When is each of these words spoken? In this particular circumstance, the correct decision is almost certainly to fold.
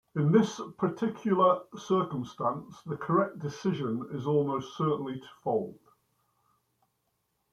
In 0.15 0.31
this 0.31 0.59
particular 0.79 1.61
circumstance, 1.77 2.81
the 2.87 2.97
correct 2.97 3.37
decision 3.37 4.03
is 4.13 4.25
almost 4.25 4.75
certainly 4.75 5.19
to 5.19 5.27
fold. 5.43 5.77